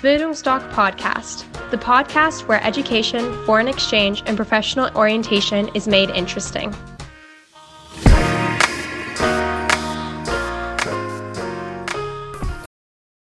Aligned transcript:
Bildungsdoc 0.00 0.66
Podcast, 0.72 1.44
the 1.70 1.76
podcast 1.76 2.48
where 2.48 2.64
education, 2.64 3.34
foreign 3.44 3.68
exchange, 3.68 4.22
and 4.24 4.34
professional 4.34 4.88
orientation 4.96 5.68
is 5.74 5.86
made 5.86 6.08
interesting. 6.08 6.74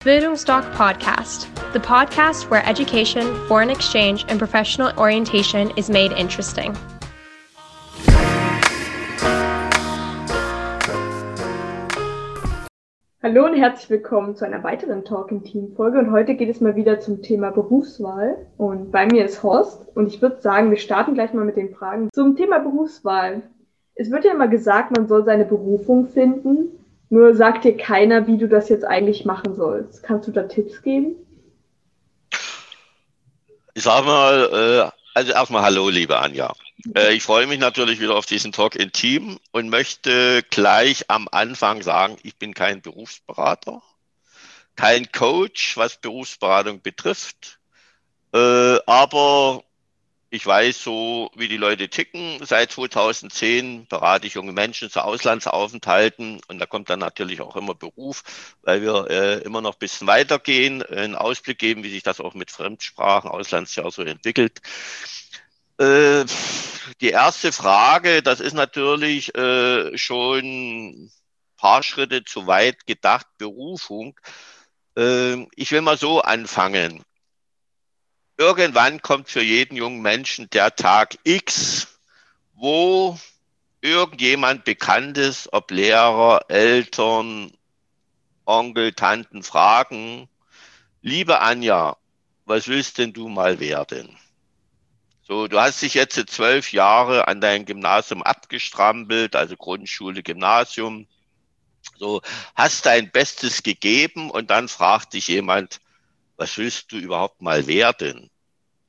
Bildungsdoc 0.02 0.74
Podcast, 0.74 1.54
the 1.74 1.80
podcast 1.80 2.50
where 2.50 2.66
education, 2.66 3.48
foreign 3.48 3.70
exchange, 3.70 4.26
and 4.28 4.40
professional 4.40 4.92
orientation 4.98 5.72
is 5.78 5.92
made 5.92 6.14
interesting. 6.14 6.76
Hallo 13.26 13.44
und 13.44 13.56
herzlich 13.56 13.90
willkommen 13.90 14.36
zu 14.36 14.46
einer 14.46 14.64
weiteren 14.64 15.04
Talk 15.04 15.32
im 15.32 15.44
Team 15.44 15.74
Folge 15.76 15.98
und 15.98 16.12
heute 16.12 16.36
geht 16.36 16.48
es 16.48 16.62
mal 16.62 16.76
wieder 16.76 17.00
zum 17.00 17.24
Thema 17.24 17.50
Berufswahl 17.50 18.38
und 18.56 18.92
bei 18.92 19.08
mir 19.08 19.26
ist 19.26 19.42
Horst 19.42 19.88
und 19.96 20.06
ich 20.06 20.22
würde 20.22 20.40
sagen, 20.42 20.70
wir 20.70 20.78
starten 20.78 21.16
gleich 21.16 21.34
mal 21.34 21.44
mit 21.44 21.56
den 21.56 21.74
Fragen 21.74 22.12
zum 22.14 22.36
Thema 22.36 22.60
Berufswahl. 22.60 23.42
Es 23.96 24.12
wird 24.12 24.26
ja 24.26 24.32
immer 24.32 24.48
gesagt, 24.48 24.96
man 24.96 25.08
soll 25.08 25.26
seine 25.26 25.44
Berufung 25.44 26.10
finden, 26.10 26.68
nur 27.10 27.34
sagt 27.34 27.64
dir 27.64 27.76
keiner, 27.76 28.28
wie 28.28 28.38
du 28.38 28.48
das 28.48 28.70
jetzt 28.70 28.86
eigentlich 28.86 29.26
machen 29.26 29.56
sollst. 29.56 30.04
Kannst 30.04 30.28
du 30.28 30.32
da 30.32 30.44
Tipps 30.44 30.84
geben? 30.84 31.16
Ich 33.74 33.82
sag 33.82 34.06
mal, 34.06 34.50
äh, 34.54 34.95
also 35.16 35.32
erstmal 35.32 35.64
Hallo, 35.64 35.90
liebe 35.90 36.20
Anja. 36.20 36.54
Äh, 36.94 37.14
ich 37.14 37.24
freue 37.24 37.48
mich 37.48 37.58
natürlich 37.58 38.00
wieder 38.00 38.16
auf 38.16 38.26
diesen 38.26 38.52
Talk 38.52 38.76
in 38.76 38.92
Team 38.92 39.40
und 39.52 39.70
möchte 39.70 40.44
gleich 40.50 41.10
am 41.10 41.28
Anfang 41.32 41.82
sagen, 41.82 42.18
ich 42.22 42.36
bin 42.38 42.54
kein 42.54 42.82
Berufsberater, 42.82 43.82
kein 44.76 45.12
Coach, 45.12 45.78
was 45.78 45.98
Berufsberatung 45.98 46.82
betrifft, 46.82 47.60
äh, 48.34 48.78
aber 48.86 49.64
ich 50.30 50.46
weiß 50.46 50.84
so, 50.84 51.32
wie 51.36 51.48
die 51.48 51.58
Leute 51.58 51.90
ticken. 51.90 52.40
Seit 52.46 52.72
2010 52.72 53.88
berate 53.88 54.28
ich 54.28 54.34
junge 54.34 54.52
Menschen 54.52 54.90
zu 54.90 55.04
Auslandsaufenthalten 55.04 56.42
und 56.48 56.60
da 56.60 56.66
kommt 56.66 56.90
dann 56.90 57.00
natürlich 57.00 57.42
auch 57.42 57.56
immer 57.56 57.76
Beruf, 57.76 58.24
weil 58.64 58.82
wir 58.82 59.10
äh, 59.10 59.42
immer 59.44 59.62
noch 59.62 59.74
ein 59.74 59.80
bisschen 59.80 60.08
weitergehen, 60.08 60.84
einen 60.84 61.16
Ausblick 61.16 61.60
geben, 61.60 61.84
wie 61.84 61.92
sich 61.92 62.04
das 62.04 62.20
auch 62.20 62.34
mit 62.34 62.52
Fremdsprachen, 62.52 63.30
Auslandsjahr 63.30 63.92
so 63.92 64.02
entwickelt. 64.04 64.62
Äh, 65.80 66.26
die 67.02 67.10
erste 67.10 67.52
Frage, 67.52 68.22
das 68.24 68.40
ist 68.40 68.54
natürlich 68.54 69.36
äh, 69.36 69.98
schon 69.98 70.44
ein 70.44 71.12
paar 71.58 71.84
Schritte 71.84 72.24
zu 72.24 72.48
weit 72.48 72.86
gedacht, 72.88 73.28
Berufung. 73.38 74.20
Äh, 74.98 75.46
ich 75.56 75.72
will 75.72 75.82
mal 75.82 75.98
so 75.98 76.22
anfangen. 76.22 77.04
Irgendwann 78.38 79.02
kommt 79.02 79.30
für 79.30 79.42
jeden 79.42 79.78
jungen 79.78 80.02
Menschen 80.02 80.50
der 80.50 80.76
Tag 80.76 81.18
X, 81.24 81.88
wo 82.54 83.18
irgendjemand 83.82 84.66
Bekanntes, 84.66 85.48
ob 85.54 85.72
Lehrer, 85.72 86.46
Eltern, 86.50 87.52
Onkel, 88.46 88.94
Tanten 88.94 89.42
fragen, 89.42 90.28
liebe 91.02 91.40
Anja, 91.40 91.98
was 92.46 92.68
willst 92.68 92.98
denn 92.98 93.14
du 93.14 93.30
mal 93.30 93.60
werden? 93.60 94.18
So, 95.22 95.48
du 95.48 95.60
hast 95.60 95.82
dich 95.82 95.94
jetzt 95.96 96.16
zwölf 96.30 96.72
Jahre 96.72 97.28
an 97.28 97.42
dein 97.42 97.66
Gymnasium 97.66 98.22
abgestrampelt, 98.22 99.36
also 99.36 99.56
Grundschule, 99.56 100.22
Gymnasium. 100.22 101.08
So, 101.98 102.22
hast 102.54 102.86
dein 102.86 103.12
Bestes 103.12 103.64
gegeben 103.64 104.30
und 104.30 104.52
dann 104.52 104.68
fragt 104.68 105.14
dich 105.14 105.28
jemand, 105.28 105.80
was 106.38 106.58
willst 106.58 106.92
du 106.92 106.98
überhaupt 106.98 107.42
mal 107.42 107.68
werden? 107.68 108.30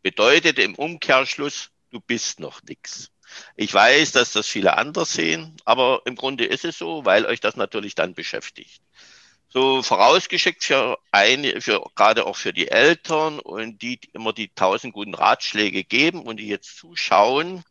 Bedeutet 0.02 0.58
im 0.58 0.74
Umkehrschluss, 0.74 1.70
du 1.90 2.00
bist 2.00 2.40
noch 2.40 2.62
nix. 2.62 3.10
Ich 3.56 3.74
weiß, 3.74 4.12
dass 4.12 4.32
das 4.32 4.46
viele 4.46 4.76
anders 4.76 5.12
sehen, 5.12 5.56
aber 5.64 6.02
im 6.04 6.16
Grunde 6.16 6.44
ist 6.44 6.64
es 6.64 6.78
so, 6.78 7.04
weil 7.04 7.26
euch 7.26 7.40
das 7.40 7.56
natürlich 7.56 7.94
dann 7.94 8.14
beschäftigt 8.14 8.80
so 9.56 9.82
vorausgeschickt 9.82 10.64
für 10.64 10.98
eine, 11.12 11.62
für 11.62 11.82
gerade 11.94 12.26
auch 12.26 12.36
für 12.36 12.52
die 12.52 12.68
Eltern 12.68 13.38
und 13.38 13.80
die 13.80 13.98
immer 14.12 14.34
die 14.34 14.48
tausend 14.54 14.92
guten 14.92 15.14
Ratschläge 15.14 15.82
geben 15.82 16.22
und 16.26 16.38
die 16.38 16.48
jetzt 16.48 16.76
zuschauen, 16.76 17.64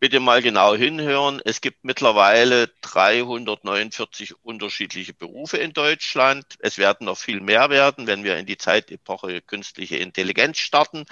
bitte 0.00 0.20
mal 0.20 0.42
genau 0.42 0.74
hinhören. 0.74 1.40
Es 1.44 1.60
gibt 1.60 1.84
mittlerweile 1.84 2.68
349 2.82 4.34
unterschiedliche 4.44 5.14
Berufe 5.14 5.56
in 5.56 5.72
Deutschland. 5.72 6.44
Es 6.60 6.78
werden 6.78 7.06
noch 7.06 7.18
viel 7.18 7.40
mehr 7.40 7.70
werden, 7.70 8.06
wenn 8.06 8.24
wir 8.24 8.36
in 8.36 8.46
die 8.46 8.58
Zeitepoche 8.58 9.42
künstliche 9.42 9.96
Intelligenz 9.96 10.58
starten. 10.58 11.04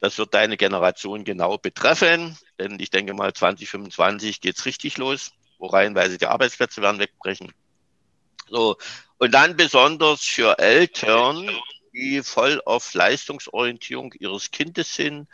Das 0.00 0.16
wird 0.16 0.32
deine 0.32 0.56
Generation 0.56 1.24
genau 1.24 1.58
betreffen, 1.58 2.38
denn 2.58 2.80
ich 2.80 2.90
denke 2.90 3.12
mal 3.12 3.34
2025 3.34 4.40
geht's 4.40 4.64
richtig 4.64 4.96
los, 4.96 5.32
wo 5.58 5.66
reihenweise 5.66 6.16
die 6.16 6.26
Arbeitsplätze 6.26 6.80
werden 6.80 6.98
wegbrechen. 6.98 7.52
So, 8.48 8.78
und 9.18 9.32
dann 9.32 9.56
besonders 9.56 10.22
für 10.22 10.58
Eltern, 10.58 11.50
die 11.92 12.22
voll 12.22 12.62
auf 12.64 12.94
Leistungsorientierung 12.94 14.14
ihres 14.18 14.50
Kindes 14.50 14.94
sind. 14.94 15.28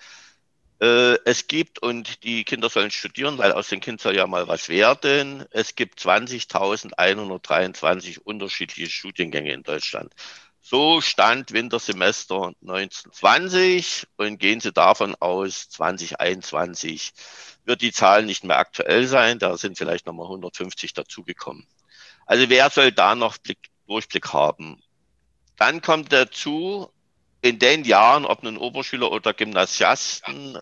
Äh, 0.81 1.19
es 1.25 1.47
gibt, 1.47 1.78
und 1.81 2.25
die 2.25 2.44
Kinder 2.44 2.69
sollen 2.69 2.91
studieren, 2.91 3.38
weil 3.38 3.53
aus 3.53 3.69
dem 3.69 3.81
Kind 3.81 4.00
soll 4.00 4.16
ja 4.16 4.26
mal 4.26 4.48
was 4.48 4.69
werden. 4.69 5.44
Es 5.50 5.75
gibt 5.75 6.00
20.123 6.00 8.20
unterschiedliche 8.20 8.91
Studiengänge 8.91 9.53
in 9.53 9.62
Deutschland. 9.62 10.12
So 10.60 11.00
stand 11.00 11.53
Wintersemester 11.53 12.53
1920 12.60 14.06
und 14.16 14.38
gehen 14.38 14.60
Sie 14.60 14.72
davon 14.72 15.14
aus, 15.14 15.69
2021 15.70 17.12
wird 17.64 17.81
die 17.82 17.93
Zahl 17.93 18.25
nicht 18.25 18.44
mehr 18.44 18.58
aktuell 18.58 19.06
sein. 19.06 19.38
Da 19.38 19.56
sind 19.56 19.78
vielleicht 19.78 20.06
nochmal 20.06 20.26
150 20.26 20.93
dazugekommen. 20.93 21.66
Also 22.26 22.50
wer 22.50 22.69
soll 22.70 22.93
da 22.93 23.14
noch 23.14 23.38
Blick, 23.38 23.70
Durchblick 23.87 24.32
haben. 24.32 24.82
Dann 25.56 25.81
kommt 25.81 26.12
dazu, 26.12 26.91
in 27.43 27.59
den 27.59 27.85
Jahren, 27.85 28.25
ob 28.25 28.43
nun 28.43 28.57
Oberschüler 28.57 29.11
oder 29.11 29.33
Gymnasiasten, 29.33 30.59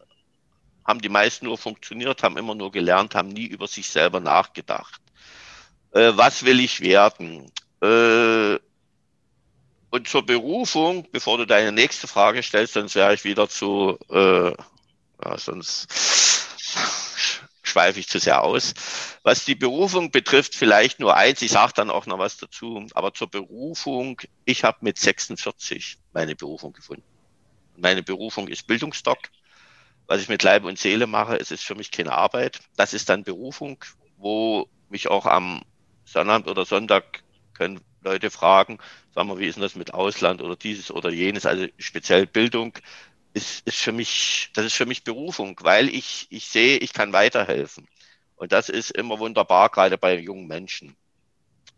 haben 0.84 1.00
die 1.00 1.08
meisten 1.08 1.46
nur 1.46 1.56
funktioniert, 1.56 2.22
haben 2.22 2.36
immer 2.36 2.54
nur 2.54 2.70
gelernt, 2.70 3.14
haben 3.14 3.28
nie 3.28 3.46
über 3.46 3.66
sich 3.66 3.88
selber 3.88 4.20
nachgedacht. 4.20 5.00
Äh, 5.92 6.12
was 6.14 6.44
will 6.44 6.60
ich 6.60 6.80
werden? 6.80 7.50
Äh, 7.80 8.58
und 9.90 10.08
zur 10.08 10.26
Berufung, 10.26 11.06
bevor 11.12 11.38
du 11.38 11.46
deine 11.46 11.72
nächste 11.72 12.08
Frage 12.08 12.42
stellst, 12.42 12.74
sonst 12.74 12.96
wäre 12.96 13.14
ich 13.14 13.24
wieder 13.24 13.48
zu, 13.48 13.98
äh, 14.10 14.50
ja, 14.50 15.38
sonst 15.38 15.86
schweife 17.74 17.98
ich 17.98 18.08
zu 18.08 18.20
sehr 18.20 18.42
aus. 18.44 18.74
Was 19.24 19.44
die 19.44 19.56
Berufung 19.56 20.12
betrifft, 20.12 20.54
vielleicht 20.54 21.00
nur 21.00 21.16
eins, 21.16 21.42
ich 21.42 21.50
sage 21.50 21.72
dann 21.74 21.90
auch 21.90 22.06
noch 22.06 22.20
was 22.20 22.36
dazu, 22.36 22.86
aber 22.94 23.12
zur 23.12 23.28
Berufung, 23.28 24.20
ich 24.44 24.62
habe 24.62 24.78
mit 24.82 24.96
46 24.96 25.98
meine 26.12 26.36
Berufung 26.36 26.72
gefunden. 26.72 27.02
Meine 27.76 28.04
Berufung 28.04 28.46
ist 28.46 28.68
Bildungsdoc. 28.68 29.18
Was 30.06 30.20
ich 30.20 30.28
mit 30.28 30.42
Leib 30.44 30.64
und 30.64 30.78
Seele 30.78 31.08
mache, 31.08 31.36
es 31.36 31.50
ist 31.50 31.64
für 31.64 31.74
mich 31.74 31.90
keine 31.90 32.12
Arbeit. 32.12 32.60
Das 32.76 32.94
ist 32.94 33.08
dann 33.08 33.24
Berufung, 33.24 33.82
wo 34.18 34.68
mich 34.88 35.08
auch 35.08 35.26
am 35.26 35.62
Sonnabend 36.04 36.46
oder 36.46 36.64
Sonntag 36.64 37.24
können 37.54 37.80
Leute 38.02 38.30
fragen, 38.30 38.78
sagen 39.14 39.28
wir, 39.28 39.38
wie 39.38 39.46
ist 39.46 39.56
denn 39.56 39.62
das 39.62 39.74
mit 39.74 39.94
Ausland 39.94 40.42
oder 40.42 40.54
dieses 40.54 40.90
oder 40.90 41.10
jenes, 41.10 41.46
also 41.46 41.66
speziell 41.78 42.26
Bildung 42.26 42.78
ist, 43.34 43.66
ist 43.66 43.78
für 43.78 43.92
mich, 43.92 44.50
das 44.54 44.64
ist 44.64 44.74
für 44.74 44.86
mich 44.86 45.04
Berufung, 45.04 45.58
weil 45.62 45.88
ich, 45.88 46.26
ich 46.30 46.48
sehe, 46.48 46.78
ich 46.78 46.92
kann 46.92 47.12
weiterhelfen. 47.12 47.86
Und 48.36 48.52
das 48.52 48.68
ist 48.68 48.90
immer 48.90 49.18
wunderbar, 49.18 49.68
gerade 49.68 49.98
bei 49.98 50.18
jungen 50.18 50.46
Menschen. 50.46 50.96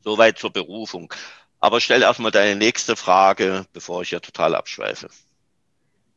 Soweit 0.05 0.39
zur 0.39 0.53
Berufung. 0.53 1.13
Aber 1.59 1.81
stell 1.81 2.03
erstmal 2.03 2.31
deine 2.31 2.57
nächste 2.57 2.95
Frage, 2.95 3.67
bevor 3.73 4.03
ich 4.03 4.11
hier 4.11 4.21
total 4.21 4.55
abschweife. 4.55 5.09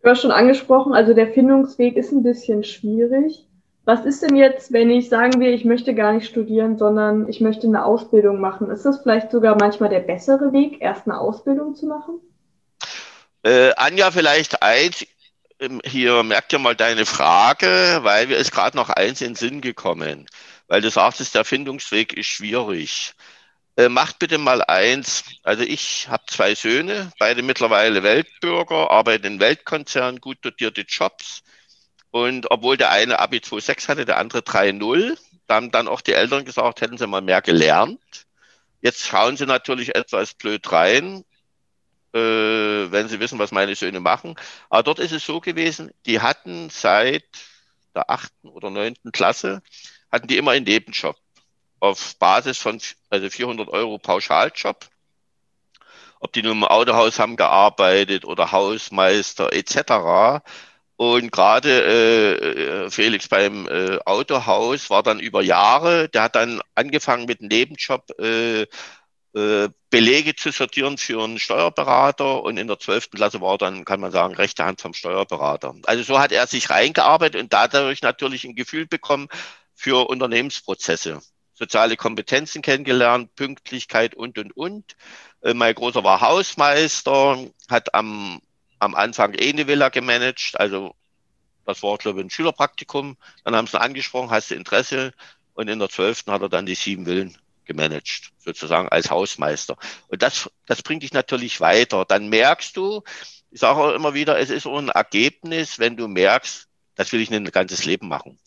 Du 0.04 0.10
hast 0.10 0.22
schon 0.22 0.32
angesprochen, 0.32 0.94
also 0.94 1.14
der 1.14 1.34
Findungsweg 1.34 1.96
ist 1.96 2.12
ein 2.12 2.24
bisschen 2.24 2.64
schwierig. 2.64 3.46
Was 3.86 4.06
ist 4.06 4.22
denn 4.22 4.36
jetzt, 4.36 4.72
wenn 4.72 4.92
ich 4.92 5.10
sagen 5.10 5.40
will, 5.40 5.54
ich 5.54 5.66
möchte 5.66 5.96
gar 5.96 6.14
nicht 6.14 6.28
studieren, 6.28 6.78
sondern 6.78 7.28
ich 7.28 7.42
möchte 7.42 7.66
eine 7.66 7.86
Ausbildung 7.86 8.40
machen? 8.40 8.70
Ist 8.70 8.86
das 8.86 9.02
vielleicht 9.02 9.32
sogar 9.32 9.58
manchmal 9.60 9.90
der 9.90 10.02
bessere 10.02 10.54
Weg, 10.54 10.82
erst 10.82 11.08
eine 11.08 11.20
Ausbildung 11.20 11.76
zu 11.76 11.88
machen? 11.88 12.20
Äh, 13.44 13.72
Anja, 13.76 14.12
vielleicht 14.12 14.62
eins. 14.62 15.06
Ähm, 15.60 15.82
hier 15.86 16.24
merkt 16.24 16.54
ihr 16.54 16.60
mal 16.60 16.76
deine 16.76 17.06
Frage, 17.06 18.00
weil 18.04 18.28
mir 18.28 18.38
ist 18.38 18.52
gerade 18.52 18.78
noch 18.78 18.90
eins 18.90 19.22
in 19.22 19.30
den 19.30 19.36
Sinn 19.36 19.62
gekommen, 19.62 20.28
weil 20.68 20.82
du 20.82 20.90
sagtest, 20.90 21.36
der 21.36 21.46
Findungsweg 21.46 22.14
ist 22.14 22.28
schwierig. 22.28 23.14
Äh, 23.76 23.90
macht 23.90 24.20
bitte 24.20 24.38
mal 24.38 24.64
eins. 24.64 25.24
Also 25.44 25.64
ich 25.64 26.08
habe 26.10 26.24
zwei 26.28 26.56
Söhne, 26.56 27.12
beide 27.20 27.42
mittlerweile 27.44 28.04
Weltbürger, 28.04 28.90
arbeiten 28.92 29.26
in 29.26 29.40
Weltkonzernen, 29.40 30.22
gut 30.22 30.38
dotierte 30.42 30.82
Jobs. 30.82 31.42
Und 32.12 32.50
obwohl 32.52 32.78
der 32.78 32.92
eine 32.92 33.20
Abi 33.20 33.38
2,6 33.40 33.88
hatte, 33.90 34.06
der 34.06 34.18
andere 34.18 34.40
3,0, 34.42 35.18
da 35.48 35.56
haben 35.56 35.72
dann 35.72 35.88
auch 35.88 36.02
die 36.02 36.14
Eltern 36.14 36.46
gesagt, 36.46 36.82
hätten 36.82 36.98
sie 36.98 37.08
mal 37.08 37.22
mehr 37.22 37.42
gelernt. 37.42 38.00
Jetzt 38.82 39.08
schauen 39.08 39.38
sie 39.38 39.46
natürlich 39.46 39.96
etwas 39.96 40.34
blöd 40.36 40.72
rein 40.72 41.26
äh, 42.14 42.92
wenn 42.92 43.08
Sie 43.08 43.20
wissen, 43.20 43.40
was 43.40 43.52
meine 43.52 43.76
Söhne 43.76 44.00
machen. 44.00 44.36
Aber 44.70 44.84
dort 44.84 45.00
ist 45.00 45.12
es 45.12 45.26
so 45.26 45.40
gewesen, 45.40 45.92
die 46.06 46.22
hatten 46.22 46.70
seit 46.70 47.26
der 47.96 48.10
achten 48.10 48.50
oder 48.50 48.70
neunten 48.70 49.12
Klasse, 49.12 49.62
hatten 50.12 50.28
die 50.28 50.38
immer 50.38 50.52
einen 50.52 50.66
Nebenjob 50.66 51.16
auf 51.80 52.16
Basis 52.18 52.58
von 52.58 52.80
also 53.10 53.30
400 53.30 53.70
Euro 53.70 53.98
Pauschaljob. 53.98 54.88
Ob 56.20 56.34
die 56.34 56.44
nun 56.44 56.58
im 56.58 56.64
Autohaus 56.66 57.18
haben 57.20 57.38
gearbeitet 57.38 58.26
oder 58.26 58.52
Hausmeister 58.52 59.54
etc. 59.54 60.44
Und 60.98 61.32
gerade 61.32 62.86
äh, 62.86 62.90
Felix 62.90 63.30
beim 63.30 63.68
äh, 63.70 64.00
Autohaus 64.04 64.90
war 64.90 65.02
dann 65.02 65.22
über 65.22 65.42
Jahre, 65.42 66.10
der 66.10 66.24
hat 66.24 66.36
dann 66.36 66.62
angefangen 66.76 67.26
mit 67.26 67.40
einem 67.40 67.48
Nebenjob 67.48 68.04
äh, 68.20 68.64
äh, 68.64 68.68
Belege 69.32 70.36
zu 70.36 70.52
sortieren 70.52 70.98
für 70.98 71.24
einen 71.24 71.38
Steuerberater 71.38 72.42
und 72.42 72.58
in 72.58 72.68
der 72.68 72.80
zwölften 72.80 73.18
Klasse 73.18 73.42
war 73.42 73.60
dann, 73.60 73.86
kann 73.86 74.00
man 74.00 74.12
sagen, 74.12 74.34
rechte 74.34 74.66
Hand 74.66 74.82
vom 74.82 74.94
Steuerberater. 74.94 75.76
Also 75.86 76.04
so 76.04 76.20
hat 76.20 76.32
er 76.32 76.48
sich 76.48 76.70
reingearbeitet 76.72 77.40
und 77.40 77.54
dadurch 77.54 78.02
natürlich 78.02 78.44
ein 78.46 78.56
Gefühl 78.56 78.88
bekommen 78.88 79.28
für 79.76 80.10
Unternehmensprozesse. 80.10 81.22
Soziale 81.54 81.96
Kompetenzen 81.96 82.62
kennengelernt, 82.62 83.36
Pünktlichkeit 83.36 84.16
und, 84.16 84.38
und, 84.40 84.56
und. 84.58 84.96
Äh, 85.42 85.54
mein 85.54 85.76
Großer 85.76 86.04
war 86.04 86.22
Hausmeister, 86.22 87.46
hat 87.70 87.94
am, 87.94 88.42
am 88.80 88.96
Anfang 88.96 89.36
eine 89.40 89.68
Villa 89.68 89.90
gemanagt, 89.90 90.54
also 90.56 90.96
das 91.66 91.84
war, 91.84 91.98
glaube 91.98 92.20
ich, 92.20 92.26
ein 92.26 92.30
Schülerpraktikum. 92.32 93.16
Dann 93.44 93.56
haben 93.56 93.68
sie 93.68 93.78
ihn 93.78 93.82
angesprochen, 93.82 94.32
hast 94.32 94.50
du 94.50 94.56
Interesse? 94.56 95.14
Und 95.54 95.68
in 95.68 95.78
der 95.78 95.90
zwölften 95.90 96.32
hat 96.32 96.42
er 96.42 96.50
dann 96.50 96.66
die 96.66 96.74
sieben 96.74 97.06
Villen 97.06 97.38
gemanagt, 97.70 98.32
sozusagen 98.40 98.90
als 98.90 99.12
Hausmeister. 99.12 99.78
Und 100.08 100.22
das, 100.24 100.50
das 100.66 100.82
bringt 100.82 101.04
dich 101.04 101.14
natürlich 101.14 101.62
weiter. 101.62 102.04
Dann 102.04 102.28
merkst 102.28 102.76
du, 102.76 103.04
ich 103.52 103.60
sage 103.60 103.80
auch 103.80 103.94
immer 103.94 104.14
wieder, 104.14 104.40
es 104.40 104.50
ist 104.50 104.66
auch 104.66 104.78
ein 104.78 104.90
Ergebnis, 104.90 105.80
wenn 105.80 105.96
du 105.96 106.08
merkst, 106.08 106.68
das 106.96 107.14
will 107.14 107.22
ich 107.22 107.32
ein 107.32 107.46
ganzes 107.46 107.86
Leben 107.86 108.08
machen. 108.08 108.40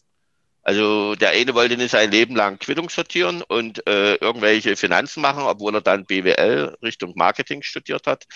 Also 0.62 1.14
der 1.14 1.30
eine 1.30 1.54
wollte 1.54 1.76
nicht 1.76 1.90
sein 1.90 2.10
Leben 2.10 2.36
lang 2.36 2.58
Quittung 2.58 2.88
sortieren 2.88 3.42
und 3.42 3.86
äh, 3.88 4.14
irgendwelche 4.16 4.76
Finanzen 4.76 5.20
machen, 5.20 5.42
obwohl 5.44 5.75
er 5.75 5.80
dann 5.80 6.04
BWL 6.04 6.76
Richtung 6.82 7.12
Marketing 7.16 7.62
studiert 7.62 8.06
hat. 8.06 8.26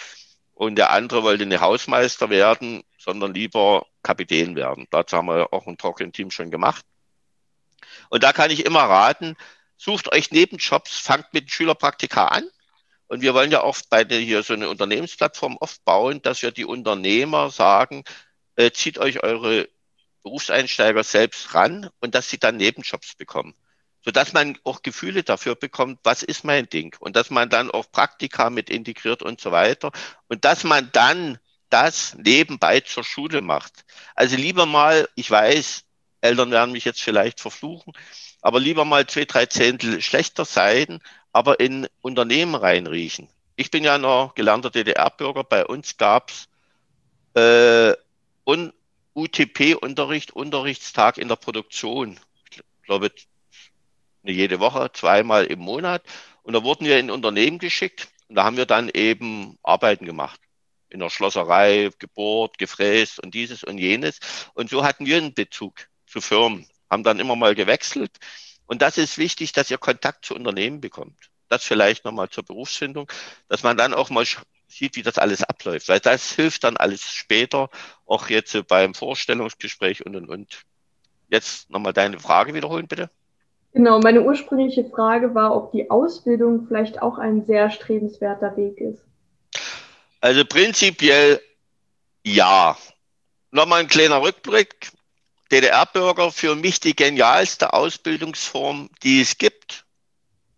Und 0.54 0.76
der 0.76 0.90
andere 0.90 1.22
wollte 1.22 1.46
nicht 1.46 1.60
Hausmeister 1.60 2.30
werden, 2.30 2.82
sondern 2.98 3.34
lieber 3.34 3.86
Kapitän 4.02 4.56
werden. 4.56 4.86
Dazu 4.90 5.16
haben 5.16 5.28
wir 5.28 5.52
auch 5.52 5.66
ein 5.66 5.76
Talking-Team 5.76 6.30
schon 6.30 6.50
gemacht. 6.50 6.84
Und 8.08 8.22
da 8.22 8.32
kann 8.32 8.50
ich 8.50 8.64
immer 8.64 8.80
raten, 8.80 9.36
sucht 9.76 10.12
euch 10.12 10.30
Nebenjobs, 10.30 10.98
fangt 10.98 11.32
mit 11.32 11.50
Schülerpraktika 11.50 12.28
an. 12.28 12.48
Und 13.08 13.20
wir 13.20 13.34
wollen 13.34 13.52
ja 13.52 13.62
oft 13.62 13.88
bei 13.88 14.04
der, 14.04 14.18
hier 14.18 14.42
so 14.42 14.54
eine 14.54 14.68
Unternehmensplattform 14.68 15.56
oft 15.60 15.84
bauen, 15.84 16.22
dass 16.22 16.42
wir 16.42 16.50
die 16.50 16.64
Unternehmer 16.64 17.50
sagen, 17.50 18.04
äh, 18.56 18.72
zieht 18.72 18.98
euch 18.98 19.22
eure 19.22 19.68
Berufseinsteiger 20.22 21.04
selbst 21.04 21.54
ran 21.54 21.88
und 22.00 22.16
dass 22.16 22.28
sie 22.28 22.38
dann 22.38 22.56
Nebenjobs 22.56 23.14
bekommen. 23.14 23.54
Sodass 24.04 24.32
man 24.32 24.58
auch 24.64 24.82
Gefühle 24.82 25.22
dafür 25.22 25.54
bekommt, 25.54 26.00
was 26.02 26.22
ist 26.22 26.44
mein 26.44 26.68
Ding? 26.68 26.96
Und 27.00 27.16
dass 27.16 27.30
man 27.30 27.48
dann 27.48 27.70
auch 27.70 27.90
Praktika 27.90 28.50
mit 28.50 28.70
integriert 28.70 29.22
und 29.22 29.40
so 29.40 29.52
weiter. 29.52 29.92
Und 30.28 30.44
dass 30.44 30.64
man 30.64 30.90
dann 30.92 31.38
das 31.70 32.14
nebenbei 32.14 32.80
zur 32.80 33.04
Schule 33.04 33.40
macht. 33.40 33.84
Also 34.14 34.36
lieber 34.36 34.66
mal, 34.66 35.08
ich 35.14 35.30
weiß, 35.30 35.84
Eltern 36.20 36.50
werden 36.50 36.72
mich 36.72 36.84
jetzt 36.84 37.02
vielleicht 37.02 37.40
verfluchen, 37.40 37.92
aber 38.46 38.60
lieber 38.60 38.84
mal 38.84 39.08
zwei, 39.08 39.24
drei 39.24 39.46
Zehntel 39.46 40.00
schlechter 40.00 40.44
sein, 40.44 41.00
aber 41.32 41.58
in 41.58 41.88
Unternehmen 42.00 42.54
reinriechen. 42.54 43.28
Ich 43.56 43.72
bin 43.72 43.82
ja 43.82 43.98
noch 43.98 44.36
gelernter 44.36 44.70
DDR-Bürger. 44.70 45.42
Bei 45.42 45.66
uns 45.66 45.96
gab's 45.96 46.48
äh, 47.34 47.92
un 48.44 48.72
UTP-Unterricht, 49.14 50.30
Unterrichtstag 50.30 51.18
in 51.18 51.26
der 51.26 51.34
Produktion. 51.34 52.20
Ich 52.48 52.62
glaube, 52.84 53.10
jede 54.22 54.60
Woche, 54.60 54.92
zweimal 54.92 55.46
im 55.46 55.58
Monat. 55.58 56.04
Und 56.44 56.52
da 56.52 56.62
wurden 56.62 56.86
wir 56.86 57.00
in 57.00 57.10
Unternehmen 57.10 57.58
geschickt 57.58 58.06
und 58.28 58.36
da 58.36 58.44
haben 58.44 58.56
wir 58.56 58.66
dann 58.66 58.90
eben 58.94 59.58
Arbeiten 59.64 60.06
gemacht. 60.06 60.40
In 60.88 61.00
der 61.00 61.10
Schlosserei, 61.10 61.90
gebohrt, 61.98 62.58
gefräst 62.58 63.18
und 63.20 63.34
dieses 63.34 63.64
und 63.64 63.78
jenes. 63.78 64.20
Und 64.54 64.70
so 64.70 64.84
hatten 64.84 65.04
wir 65.04 65.16
einen 65.16 65.34
Bezug 65.34 65.88
zu 66.06 66.20
Firmen, 66.20 66.68
haben 66.90 67.04
dann 67.04 67.20
immer 67.20 67.36
mal 67.36 67.54
gewechselt. 67.54 68.12
Und 68.66 68.82
das 68.82 68.98
ist 68.98 69.18
wichtig, 69.18 69.52
dass 69.52 69.70
ihr 69.70 69.78
Kontakt 69.78 70.24
zu 70.24 70.34
Unternehmen 70.34 70.80
bekommt. 70.80 71.30
Das 71.48 71.64
vielleicht 71.64 72.04
nochmal 72.04 72.28
zur 72.28 72.44
Berufsfindung, 72.44 73.10
dass 73.48 73.62
man 73.62 73.76
dann 73.76 73.94
auch 73.94 74.10
mal 74.10 74.24
sieht, 74.68 74.96
wie 74.96 75.02
das 75.02 75.18
alles 75.18 75.44
abläuft, 75.44 75.88
weil 75.88 76.00
das 76.00 76.32
hilft 76.32 76.64
dann 76.64 76.76
alles 76.76 77.02
später, 77.02 77.70
auch 78.04 78.28
jetzt 78.28 78.66
beim 78.66 78.94
Vorstellungsgespräch 78.94 80.04
und 80.04 80.16
und 80.16 80.28
und. 80.28 80.62
Jetzt 81.28 81.70
nochmal 81.70 81.92
deine 81.92 82.18
Frage 82.18 82.54
wiederholen, 82.54 82.88
bitte. 82.88 83.10
Genau, 83.72 84.00
meine 84.00 84.22
ursprüngliche 84.22 84.84
Frage 84.84 85.34
war, 85.34 85.54
ob 85.54 85.72
die 85.72 85.90
Ausbildung 85.90 86.66
vielleicht 86.66 87.02
auch 87.02 87.18
ein 87.18 87.44
sehr 87.44 87.70
strebenswerter 87.70 88.56
Weg 88.56 88.80
ist. 88.80 89.04
Also 90.20 90.44
prinzipiell 90.44 91.40
ja. 92.24 92.76
Nochmal 93.50 93.80
ein 93.80 93.88
kleiner 93.88 94.22
Rückblick. 94.22 94.90
DDR-Bürger 95.52 96.32
für 96.32 96.54
mich 96.56 96.80
die 96.80 96.96
genialste 96.96 97.72
Ausbildungsform, 97.72 98.90
die 99.02 99.20
es 99.20 99.38
gibt 99.38 99.84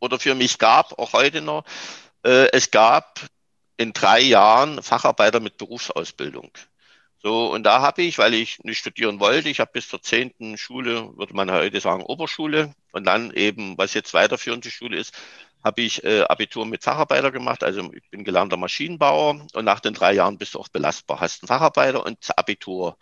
oder 0.01 0.19
für 0.19 0.35
mich 0.35 0.59
gab, 0.59 0.99
auch 0.99 1.13
heute 1.13 1.41
noch. 1.41 1.65
Äh, 2.25 2.51
es 2.53 2.71
gab 2.71 3.21
in 3.77 3.93
drei 3.93 4.21
Jahren 4.21 4.83
Facharbeiter 4.83 5.41
mit 5.41 5.57
Berufsausbildung. 5.57 6.51
So, 7.21 7.53
und 7.53 7.65
da 7.65 7.81
habe 7.81 8.03
ich, 8.03 8.19
weil 8.19 8.33
ich 8.35 8.61
nicht 8.63 8.79
studieren 8.79 9.19
wollte, 9.19 9.49
ich 9.49 9.59
habe 9.59 9.73
bis 9.73 9.89
zur 9.89 10.01
zehnten 10.01 10.57
Schule, 10.57 11.17
würde 11.17 11.35
man 11.35 11.51
heute 11.51 11.81
sagen, 11.81 12.05
Oberschule, 12.05 12.75
und 12.93 13.05
dann 13.05 13.33
eben, 13.33 13.77
was 13.77 13.95
jetzt 13.95 14.15
weiterführende 14.15 14.71
Schule 14.71 14.97
ist, 14.97 15.13
habe 15.65 15.83
ich 15.83 16.05
äh, 16.05 16.23
Abitur 16.23 16.65
mit 16.67 16.85
Facharbeiter 16.85 17.33
gemacht. 17.33 17.65
Also 17.65 17.93
ich 17.93 18.09
bin 18.11 18.25
gelernter 18.25 18.57
Maschinenbauer 18.57 19.47
und 19.53 19.65
nach 19.65 19.81
den 19.81 19.95
drei 19.95 20.13
Jahren 20.13 20.39
bist 20.39 20.55
du 20.55 20.61
auch 20.61 20.69
belastbar. 20.69 21.21
Hast 21.21 21.43
einen 21.43 21.49
Facharbeiter 21.49 22.07
und 22.07 22.19
Abitur. 22.39 22.97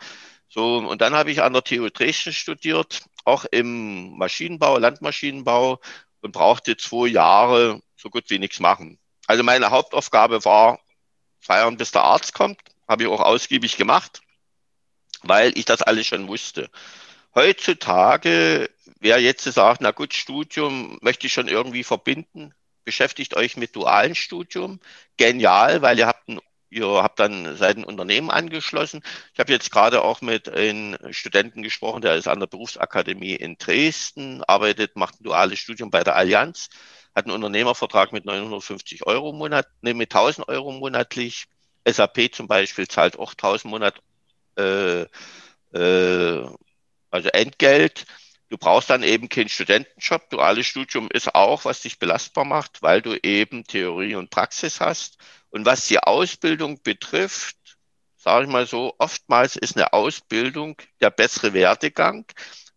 So, 0.49 0.79
und 0.79 1.01
dann 1.01 1.15
habe 1.15 1.31
ich 1.31 1.43
an 1.43 1.53
der 1.53 1.65
TU 1.65 1.89
Dresden 1.91 2.33
studiert, 2.33 3.03
auch 3.25 3.45
im 3.47 4.17
Maschinenbau, 4.17 4.79
Landmaschinenbau 4.79 5.81
und 6.21 6.33
brauchte 6.33 6.77
zwei 6.77 7.09
Jahre 7.09 7.83
so 7.97 8.11
gut 8.11 8.31
wie 8.31 8.39
nichts 8.39 8.61
machen. 8.61 8.99
Also 9.27 9.43
meine 9.43 9.71
Hauptaufgabe 9.71 10.45
war 10.45 10.81
feiern, 11.41 11.77
bis 11.77 11.93
der 11.93 12.03
Arzt 12.03 12.35
kommt. 12.35 12.61
Habe 12.89 13.05
ich 13.05 13.09
auch 13.09 13.21
ausgiebig 13.21 13.77
gemacht, 13.77 14.21
weil 15.23 15.57
ich 15.59 15.65
das 15.65 15.83
alles 15.83 16.07
schon 16.07 16.29
wusste. 16.29 16.71
Heutzutage, 17.35 18.71
wer 19.01 19.21
jetzt 19.21 19.45
sagt, 19.45 19.81
na 19.81 19.91
gut, 19.91 20.15
Studium 20.15 20.99
möchte 21.03 21.27
ich 21.27 21.33
schon 21.33 21.49
irgendwie 21.49 21.85
verbinden, 21.85 22.55
beschäftigt 22.85 23.37
euch 23.37 23.57
mit 23.57 23.75
dualen 23.75 24.15
Studium. 24.15 24.81
Genial, 25.17 25.83
weil 25.83 25.99
ihr 25.99 26.07
habt 26.07 26.29
ein 26.29 26.41
ihr 26.71 26.87
habt 26.87 27.21
dann 27.21 27.57
seid 27.57 27.77
ein 27.77 27.85
Unternehmen 27.85 28.31
angeschlossen. 28.31 29.03
Ich 29.33 29.41
habe 29.41 29.53
jetzt 29.53 29.71
gerade 29.71 30.03
auch 30.03 30.21
mit 30.21 30.49
einem 30.49 30.97
Studenten 31.13 31.63
gesprochen, 31.63 32.03
der 32.03 32.17
ist 32.17 32.29
an 32.29 32.41
der 32.41 32.47
Berufsakademie 32.47 33.35
in 33.35 33.57
Dresden, 33.59 34.43
arbeitet, 34.45 34.97
macht 34.97 35.21
ein 35.21 35.25
duales 35.25 35.59
Studium 35.59 35.91
bei 35.91 36.03
der 36.03 36.17
Allianz 36.17 36.69
hat 37.17 37.25
einen 37.25 37.35
Unternehmervertrag 37.35 38.13
mit 38.13 38.27
950 38.27 39.07
Euro 39.07 39.31
im 39.31 39.39
Monat, 39.39 39.67
ne, 39.81 39.95
mit 39.95 40.15
1000 40.15 40.49
Euro 40.49 40.71
monatlich. 40.71 41.47
SAP 41.89 42.35
zum 42.35 42.47
Beispiel 42.47 42.87
zahlt 42.89 43.19
auch 43.19 43.33
1000 43.33 43.71
Monat, 43.71 44.03
äh, 44.59 45.07
äh, 45.73 46.47
also 47.11 47.29
Entgelt. 47.31 48.05
Du 48.49 48.59
brauchst 48.59 48.91
dann 48.91 49.03
eben 49.03 49.29
keinen 49.29 49.49
Studentenjob. 49.49 50.29
Duales 50.31 50.67
Studium 50.67 51.09
ist 51.11 51.35
auch, 51.35 51.65
was 51.65 51.81
dich 51.83 51.99
belastbar 51.99 52.45
macht, 52.45 52.83
weil 52.83 53.01
du 53.03 53.15
eben 53.23 53.65
Theorie 53.65 54.15
und 54.17 54.31
Praxis 54.31 54.81
hast. 54.81 55.17
Und 55.57 55.65
was 55.65 55.87
die 55.87 55.99
Ausbildung 55.99 56.83
betrifft, 56.83 57.57
sage 58.19 58.45
ich 58.45 58.51
mal 58.51 58.67
so, 58.67 58.95
oftmals 58.99 59.57
ist 59.57 59.75
eine 59.75 59.95
Ausbildung 59.95 60.77
der 61.01 61.09
bessere 61.09 61.55
Werdegang, 61.55 62.27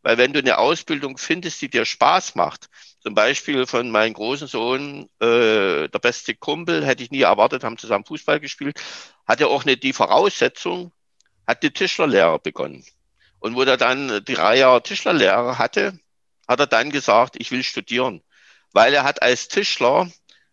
weil 0.02 0.18
wenn 0.18 0.32
du 0.32 0.40
eine 0.40 0.58
Ausbildung 0.58 1.18
findest, 1.18 1.62
die 1.62 1.70
dir 1.70 1.84
Spaß 1.84 2.36
macht, 2.36 2.70
zum 3.02 3.16
Beispiel 3.16 3.68
von 3.68 3.92
meinem 3.92 4.14
großen 4.14 4.48
Sohn, 4.48 5.10
äh, 5.20 5.90
der 5.90 6.00
beste 6.02 6.36
Kumpel, 6.36 6.86
hätte 6.86 7.04
ich 7.04 7.12
nie 7.12 7.24
erwartet, 7.24 7.66
haben 7.66 7.78
zusammen 7.78 8.06
Fußball 8.06 8.40
gespielt, 8.40 8.80
hatte 9.28 9.50
auch 9.50 9.66
nicht 9.66 9.84
die 9.84 9.92
Voraussetzung, 9.92 10.94
hat 11.46 11.62
die 11.64 11.72
Tischlerlehre 11.72 12.40
begonnen. 12.40 12.86
Und 13.40 13.56
wo 13.56 13.64
er 13.64 13.76
dann 13.76 14.24
drei 14.24 14.60
Jahre 14.60 14.82
Tischlerlehre 14.82 15.58
hatte, 15.58 16.00
hat 16.48 16.62
er 16.62 16.68
dann 16.68 16.92
gesagt, 16.92 17.36
ich 17.40 17.52
will 17.52 17.64
studieren. 17.64 18.24
Weil 18.72 18.94
er 18.94 19.04
hat 19.04 19.22
als 19.22 19.50
Tischler, 19.50 20.10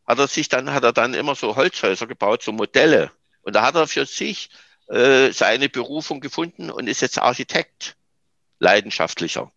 hat 0.06 0.18
er 0.18 0.28
sich 0.28 0.48
dann, 0.48 0.72
hat 0.72 0.84
er 0.84 0.92
dann 0.92 1.14
immer 1.14 1.34
so 1.34 1.56
Holzhäuser 1.56 2.06
gebaut, 2.06 2.42
so 2.42 2.52
Modelle. 2.52 3.10
Und 3.42 3.56
da 3.56 3.62
hat 3.62 3.74
er 3.74 3.86
für 3.86 4.06
sich 4.06 4.50
äh, 4.88 5.30
seine 5.32 5.68
Berufung 5.68 6.20
gefunden 6.20 6.70
und 6.70 6.88
ist 6.88 7.00
jetzt 7.00 7.18
Architekt, 7.18 7.96
leidenschaftlicher. 8.58 9.50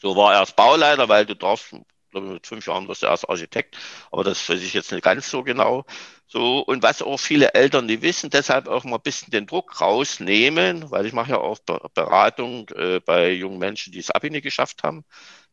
So 0.00 0.16
war 0.16 0.34
er 0.34 0.40
als 0.40 0.52
Bauleiter, 0.52 1.08
weil 1.08 1.26
du 1.26 1.34
darfst 1.34 1.74
glaube 2.10 2.28
mit 2.28 2.46
fünf 2.46 2.66
Jahren 2.66 2.88
wirst 2.88 3.02
du 3.02 3.06
erst 3.06 3.28
Architekt, 3.28 3.76
aber 4.10 4.24
das 4.24 4.48
weiß 4.48 4.60
ich 4.60 4.74
jetzt 4.74 4.92
nicht 4.92 5.04
ganz 5.04 5.30
so 5.30 5.42
genau. 5.42 5.84
So, 6.26 6.60
und 6.60 6.82
was 6.82 7.02
auch 7.02 7.18
viele 7.18 7.54
Eltern 7.54 7.86
nicht 7.86 8.02
wissen, 8.02 8.30
deshalb 8.30 8.68
auch 8.68 8.84
mal 8.84 8.96
ein 8.96 9.02
bisschen 9.02 9.30
den 9.30 9.46
Druck 9.46 9.80
rausnehmen, 9.80 10.90
weil 10.90 11.06
ich 11.06 11.12
mache 11.12 11.32
ja 11.32 11.38
auch 11.38 11.58
Beratung 11.94 12.68
äh, 12.70 13.00
bei 13.00 13.30
jungen 13.32 13.58
Menschen, 13.58 13.92
die 13.92 13.98
das 13.98 14.10
Abi 14.10 14.30
nicht 14.30 14.44
geschafft 14.44 14.82
haben. 14.84 15.04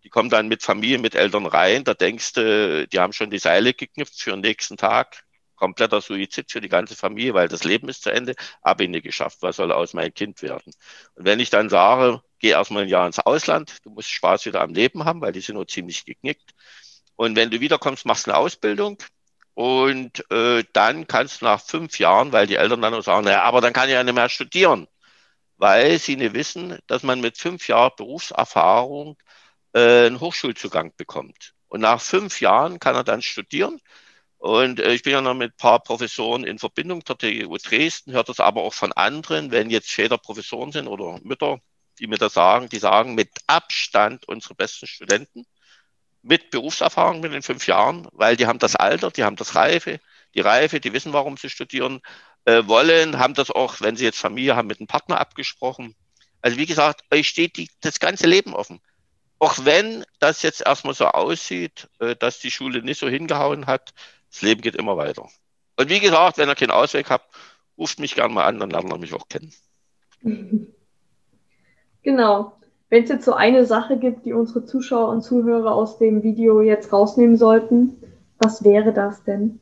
Die 0.08 0.10
kommen 0.10 0.30
dann 0.30 0.48
mit 0.48 0.64
Familie, 0.64 1.00
mit 1.00 1.16
Eltern 1.16 1.46
rein, 1.46 1.84
da 1.84 1.94
denkst 1.94 2.32
du, 2.32 2.88
die 2.88 2.98
haben 2.98 3.12
schon 3.12 3.30
die 3.30 3.40
Seile 3.40 3.74
geknüpft 3.74 4.22
für 4.22 4.32
den 4.32 4.40
nächsten 4.40 4.78
Tag. 4.78 5.26
Kompletter 5.58 6.00
Suizid 6.00 6.50
für 6.50 6.62
die 6.62 6.70
ganze 6.70 6.96
Familie, 6.96 7.34
weil 7.34 7.50
das 7.50 7.66
Leben 7.66 7.90
ist 7.90 8.04
zu 8.04 8.12
Ende, 8.12 8.34
Abi 8.62 8.88
nicht 8.88 9.04
geschafft, 9.04 9.40
was 9.42 9.58
soll 9.58 9.74
aus 9.74 9.94
meinem 9.94 10.14
Kind 10.14 10.42
werden? 10.42 10.72
Und 11.16 11.26
wenn 11.26 11.42
ich 11.42 11.50
dann 11.50 11.68
sage, 11.68 12.22
geh 12.40 12.52
erstmal 12.52 12.84
ein 12.84 12.90
Jahr 12.90 13.06
ins 13.06 13.20
Ausland, 13.20 13.80
du 13.84 13.90
musst 13.90 14.10
Spaß 14.10 14.46
wieder 14.46 14.62
am 14.62 14.74
Leben 14.74 15.04
haben, 15.04 15.20
weil 15.20 15.34
die 15.34 15.42
sind 15.42 15.56
nur 15.56 15.68
ziemlich 15.68 16.06
geknickt. 16.06 16.52
Und 17.18 17.36
wenn 17.36 17.50
du 17.52 17.60
wiederkommst, 17.60 18.06
machst 18.06 18.28
du 18.28 18.32
eine 18.32 18.40
Ausbildung, 18.40 18.98
und 19.56 20.24
äh, 20.32 20.64
dann 20.72 21.06
kannst 21.08 21.42
du 21.42 21.46
nach 21.46 21.60
fünf 21.62 22.00
Jahren, 22.00 22.32
weil 22.32 22.48
die 22.48 22.56
Eltern 22.56 22.82
dann 22.82 22.94
noch 22.94 23.04
sagen, 23.04 23.26
naja, 23.26 23.44
aber 23.44 23.60
dann 23.60 23.74
kann 23.74 23.90
ich 23.90 23.94
ja 23.96 24.04
nicht 24.06 24.14
mehr 24.16 24.30
studieren, 24.30 24.88
weil 25.58 26.00
sie 26.00 26.16
nicht 26.16 26.34
wissen, 26.34 26.80
dass 26.88 27.04
man 27.04 27.22
mit 27.22 27.38
fünf 27.38 27.68
Jahren 27.68 27.92
Berufserfahrung 27.98 29.18
äh, 29.78 30.08
einen 30.08 30.20
Hochschulzugang 30.20 30.94
bekommt. 30.98 31.54
Und 31.68 31.82
nach 31.82 32.02
fünf 32.02 32.42
Jahren 32.42 32.80
kann 32.80 32.96
er 32.96 33.04
dann 33.04 33.22
studieren. 33.22 33.80
Und 34.38 34.80
äh, 34.80 34.94
ich 34.94 35.04
bin 35.04 35.14
ja 35.14 35.22
noch 35.22 35.34
mit 35.36 35.54
ein 35.54 35.58
paar 35.58 35.82
Professoren 35.84 36.44
in 36.44 36.60
Verbindung 36.60 37.04
der 37.04 37.18
TU 37.18 37.58
Dresden, 37.58 38.14
hört 38.14 38.30
das 38.30 38.40
aber 38.40 38.64
auch 38.64 38.74
von 38.74 38.94
anderen, 38.94 39.52
wenn 39.52 39.70
jetzt 39.70 39.92
Väter 39.92 40.18
Professoren 40.18 40.72
sind 40.72 40.88
oder 40.88 41.20
Mütter, 41.24 41.60
die 42.00 42.08
mir 42.08 42.18
das 42.18 42.34
sagen, 42.34 42.70
die 42.70 42.80
sagen 42.80 43.16
mit 43.16 43.30
Abstand 43.48 44.28
unsere 44.28 44.56
besten 44.56 44.88
Studenten 44.88 45.46
mit 46.24 46.52
Berufserfahrung 46.52 47.22
mit 47.22 47.34
den 47.34 47.42
fünf 47.42 47.68
Jahren, 47.68 48.08
weil 48.12 48.36
die 48.36 48.48
haben 48.48 48.60
das 48.60 48.76
Alter, 48.76 49.12
die 49.12 49.24
haben 49.24 49.38
das 49.38 49.56
Reife, 49.56 50.00
die 50.36 50.42
Reife, 50.42 50.80
die 50.80 50.94
wissen, 50.94 51.14
warum 51.14 51.38
sie 51.38 51.50
studieren 51.50 52.02
äh, 52.46 52.64
wollen, 52.66 53.18
haben 53.20 53.34
das 53.34 53.50
auch, 53.52 53.82
wenn 53.82 53.96
sie 53.96 54.04
jetzt 54.06 54.20
Familie 54.20 54.56
haben, 54.56 54.68
mit 54.68 54.80
einem 54.80 54.88
Partner 54.88 55.20
abgesprochen. 55.20 55.96
Also 56.42 56.58
wie 56.58 56.66
gesagt, 56.66 57.02
euch 57.12 57.28
steht 57.30 57.58
die, 57.58 57.70
das 57.82 58.00
ganze 58.00 58.28
Leben 58.28 58.54
offen. 58.54 58.82
Auch 59.40 59.66
wenn 59.66 60.04
das 60.20 60.42
jetzt 60.42 60.62
erstmal 60.66 60.94
so 60.94 61.06
aussieht, 61.06 61.90
äh, 62.00 62.16
dass 62.16 62.40
die 62.40 62.52
Schule 62.52 62.82
nicht 62.82 63.00
so 63.00 63.08
hingehauen 63.08 63.68
hat, 63.68 63.94
das 64.32 64.42
Leben 64.42 64.62
geht 64.62 64.76
immer 64.76 64.98
weiter. 64.98 65.28
Und 65.78 65.90
wie 65.90 66.00
gesagt, 66.00 66.38
wenn 66.38 66.50
ihr 66.50 66.56
keinen 66.56 66.72
Ausweg 66.72 67.10
habt, 67.10 67.34
ruft 67.78 68.00
mich 68.00 68.16
gerne 68.16 68.34
mal 68.34 68.46
an, 68.46 68.60
dann 68.60 68.72
lernt 68.72 68.92
ihr 68.92 68.98
mich 68.98 69.14
auch 69.14 69.28
kennen. 69.28 69.54
Genau. 72.04 72.58
Wenn 72.88 73.04
es 73.04 73.10
jetzt 73.10 73.26
so 73.26 73.34
eine 73.34 73.66
Sache 73.66 73.98
gibt, 73.98 74.26
die 74.26 74.32
unsere 74.32 74.64
Zuschauer 74.64 75.10
und 75.10 75.24
Zuhörer 75.24 75.74
aus 75.74 75.98
dem 75.98 76.24
Video 76.24 76.62
jetzt 76.62 76.94
rausnehmen 76.94 77.36
sollten, 77.36 78.02
was 78.38 78.64
wäre 78.64 78.94
das 78.94 79.26
denn? 79.26 79.60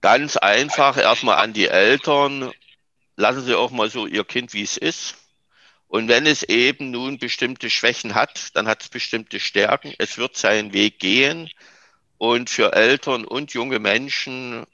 Ganz 0.00 0.38
einfach 0.38 0.96
erstmal 0.96 1.36
an 1.36 1.52
die 1.52 1.68
Eltern. 1.68 2.50
Lassen 3.16 3.42
Sie 3.42 3.54
auch 3.54 3.70
mal 3.70 3.90
so 3.90 4.06
Ihr 4.06 4.24
Kind, 4.24 4.54
wie 4.54 4.62
es 4.62 4.78
ist. 4.78 5.16
Und 5.92 6.08
wenn 6.08 6.24
es 6.24 6.42
eben 6.42 6.90
nun 6.90 7.18
bestimmte 7.18 7.68
Schwächen 7.68 8.14
hat, 8.14 8.56
dann 8.56 8.66
hat 8.66 8.80
es 8.82 8.88
bestimmte 8.88 9.38
Stärken. 9.38 9.92
Es 9.98 10.16
wird 10.16 10.38
seinen 10.38 10.72
Weg 10.72 10.98
gehen. 10.98 11.50
Und 12.16 12.48
für 12.48 12.72
Eltern 12.72 13.26
und 13.26 13.52
junge 13.52 13.78
Menschen 13.78 14.64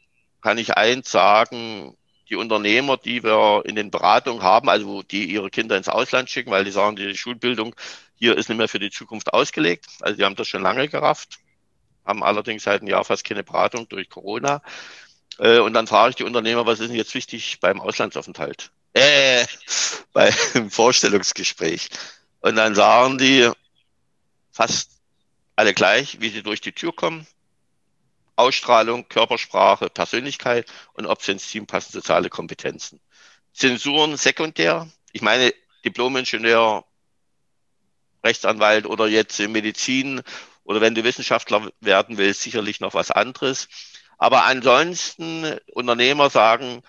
kann 0.42 0.58
ich 0.58 0.76
eins 0.76 1.10
sagen, 1.10 1.96
die 2.30 2.36
Unternehmer, 2.36 2.98
die 2.98 3.24
wir 3.24 3.64
in 3.64 3.74
den 3.74 3.90
Beratungen 3.90 4.44
haben, 4.44 4.68
also 4.68 5.02
die 5.02 5.24
ihre 5.24 5.50
Kinder 5.50 5.76
ins 5.76 5.88
Ausland 5.88 6.30
schicken, 6.30 6.52
weil 6.52 6.62
die 6.64 6.70
sagen, 6.70 6.94
die 6.94 7.16
Schulbildung 7.16 7.74
hier 8.14 8.36
ist 8.36 8.48
nicht 8.48 8.58
mehr 8.58 8.68
für 8.68 8.78
die 8.78 8.90
Zukunft 8.90 9.32
ausgelegt. 9.32 9.86
Also 10.00 10.18
die 10.18 10.24
haben 10.24 10.36
das 10.36 10.46
schon 10.46 10.62
lange 10.62 10.88
gerafft, 10.88 11.40
haben 12.06 12.22
allerdings 12.22 12.62
seit 12.62 12.80
einem 12.80 12.90
Jahr 12.90 13.04
fast 13.04 13.24
keine 13.24 13.42
Beratung 13.42 13.88
durch 13.88 14.08
Corona. 14.08 14.62
Äh, 15.38 15.58
und 15.58 15.72
dann 15.72 15.88
frage 15.88 16.10
ich 16.10 16.16
die 16.16 16.24
Unternehmer, 16.24 16.64
was 16.64 16.78
ist 16.78 16.90
denn 16.90 16.96
jetzt 16.96 17.14
wichtig 17.16 17.58
beim 17.58 17.80
Auslandsaufenthalt? 17.80 18.70
Äh, 18.98 19.46
beim 20.12 20.70
Vorstellungsgespräch. 20.70 21.88
Und 22.40 22.56
dann 22.56 22.74
sagen 22.74 23.18
die 23.18 23.48
fast 24.50 24.90
alle 25.54 25.72
gleich, 25.72 26.20
wie 26.20 26.30
sie 26.30 26.42
durch 26.42 26.60
die 26.60 26.72
Tür 26.72 26.94
kommen, 26.94 27.26
Ausstrahlung, 28.34 29.08
Körpersprache, 29.08 29.88
Persönlichkeit 29.88 30.66
und 30.94 31.06
ob 31.06 31.22
sie 31.22 31.32
ins 31.32 31.48
Team 31.48 31.66
passen, 31.66 31.92
soziale 31.92 32.28
Kompetenzen. 32.28 33.00
Zensuren 33.52 34.16
sekundär. 34.16 34.88
Ich 35.12 35.22
meine, 35.22 35.52
Diplom-Ingenieur, 35.84 36.84
Rechtsanwalt 38.24 38.86
oder 38.86 39.06
jetzt 39.06 39.38
in 39.38 39.52
Medizin 39.52 40.22
oder 40.64 40.80
wenn 40.80 40.94
du 40.94 41.04
Wissenschaftler 41.04 41.70
werden 41.80 42.18
willst, 42.18 42.42
sicherlich 42.42 42.80
noch 42.80 42.94
was 42.94 43.10
anderes. 43.12 43.68
Aber 44.18 44.44
ansonsten 44.44 45.56
Unternehmer 45.72 46.30
sagen, 46.30 46.82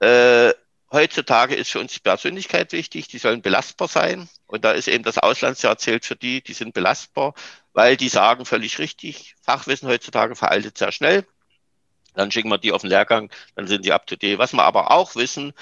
äh, 0.00 0.52
heutzutage 0.90 1.54
ist 1.54 1.70
für 1.70 1.80
uns 1.80 1.92
die 1.92 2.00
Persönlichkeit 2.00 2.72
wichtig, 2.72 3.08
die 3.08 3.18
sollen 3.18 3.42
belastbar 3.42 3.88
sein. 3.88 4.28
Und 4.46 4.64
da 4.64 4.72
ist 4.72 4.88
eben 4.88 5.04
das 5.04 5.18
Auslandsjahr 5.18 5.78
zählt 5.78 6.04
für 6.04 6.16
die, 6.16 6.42
die 6.42 6.52
sind 6.52 6.74
belastbar 6.74 7.34
weil 7.76 7.98
die 7.98 8.08
sagen 8.08 8.46
völlig 8.46 8.78
richtig, 8.78 9.34
Fachwissen 9.42 9.86
heutzutage 9.86 10.34
veraltet 10.34 10.78
sehr 10.78 10.92
schnell. 10.92 11.26
Dann 12.14 12.30
schicken 12.30 12.48
wir 12.48 12.56
die 12.56 12.72
auf 12.72 12.80
den 12.80 12.88
Lehrgang, 12.88 13.30
dann 13.54 13.66
sind 13.66 13.84
die 13.84 13.92
up 13.92 14.06
to 14.06 14.16
date. 14.16 14.38
Was 14.38 14.54
wir 14.54 14.64
aber 14.64 14.90
auch 14.92 15.14
wissen, 15.14 15.52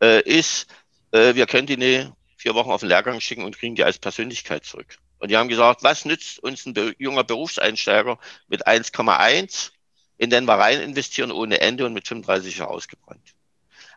äh, 0.00 0.22
ist, 0.22 0.68
äh, 1.10 1.34
wir 1.34 1.46
können 1.48 1.66
die 1.66 1.76
ne 1.76 2.14
vier 2.36 2.54
Wochen 2.54 2.70
auf 2.70 2.78
den 2.78 2.90
Lehrgang 2.90 3.20
schicken 3.20 3.42
und 3.42 3.58
kriegen 3.58 3.74
die 3.74 3.82
als 3.82 3.98
Persönlichkeit 3.98 4.64
zurück. 4.64 4.98
Und 5.18 5.32
die 5.32 5.36
haben 5.36 5.48
gesagt, 5.48 5.82
was 5.82 6.04
nützt 6.04 6.38
uns 6.38 6.64
ein 6.64 6.94
junger 6.98 7.24
Berufseinsteiger 7.24 8.20
mit 8.46 8.68
1,1, 8.68 9.72
in 10.16 10.30
den 10.30 10.44
wir 10.44 10.54
rein 10.54 10.80
investieren 10.80 11.32
ohne 11.32 11.60
Ende 11.60 11.86
und 11.86 11.92
mit 11.92 12.06
35 12.06 12.58
Jahren 12.58 12.70
ausgebrannt. 12.70 13.33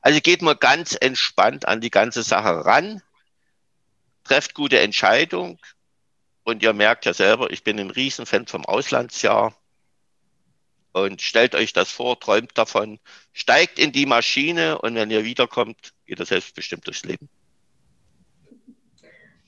Also 0.07 0.21
geht 0.21 0.41
mal 0.41 0.55
ganz 0.55 0.95
entspannt 0.97 1.67
an 1.67 1.81
die 1.81 1.91
ganze 1.91 2.23
Sache 2.23 2.65
ran, 2.65 3.01
trefft 4.23 4.53
gute 4.53 4.79
Entscheidung, 4.79 5.59
und 6.45 6.63
ihr 6.63 6.71
merkt 6.71 7.03
ja 7.03 7.13
selber, 7.13 7.51
ich 7.51 7.65
bin 7.65 7.77
ein 7.77 7.89
Riesenfan 7.89 8.47
vom 8.47 8.63
Auslandsjahr. 8.63 9.53
Und 10.93 11.21
stellt 11.21 11.55
euch 11.55 11.73
das 11.73 11.91
vor, 11.91 12.17
träumt 12.21 12.57
davon, 12.57 12.99
steigt 13.33 13.79
in 13.79 13.91
die 13.91 14.05
Maschine 14.05 14.77
und 14.77 14.95
wenn 14.95 15.11
ihr 15.11 15.25
wiederkommt, 15.25 15.93
geht 16.05 16.21
ihr 16.21 16.25
selbstbestimmt 16.25 16.87
durchs 16.87 17.03
Leben. 17.03 17.27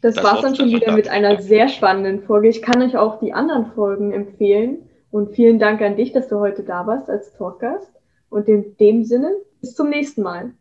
Das, 0.01 0.15
das 0.15 0.25
war's 0.25 0.41
dann 0.41 0.57
schon 0.57 0.71
wieder 0.71 0.91
mit 0.91 1.07
einer 1.07 1.41
sehr 1.41 1.69
spannenden 1.69 2.25
Folge. 2.25 2.49
Ich 2.49 2.61
kann 2.61 2.81
euch 2.81 2.97
auch 2.97 3.21
die 3.21 3.31
anderen 3.31 3.71
Folgen 3.75 4.11
empfehlen. 4.11 4.89
Und 5.09 5.35
vielen 5.35 5.57
Dank 5.57 5.79
an 5.81 5.95
dich, 5.95 6.11
dass 6.11 6.27
du 6.27 6.39
heute 6.39 6.63
da 6.63 6.85
warst 6.85 7.09
als 7.09 7.31
Talkgast. 7.37 7.93
Und 8.29 8.49
in 8.49 8.75
dem 8.75 9.05
Sinne, 9.05 9.31
bis 9.61 9.75
zum 9.75 9.89
nächsten 9.89 10.21
Mal. 10.21 10.53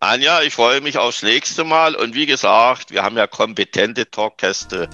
Anja, 0.00 0.42
ich 0.42 0.54
freue 0.54 0.80
mich 0.80 0.98
aufs 0.98 1.22
nächste 1.22 1.64
Mal. 1.64 1.94
Und 1.94 2.14
wie 2.14 2.26
gesagt, 2.26 2.90
wir 2.90 3.02
haben 3.02 3.16
ja 3.16 3.26
kompetente 3.26 4.10
Talkgäste 4.10 4.88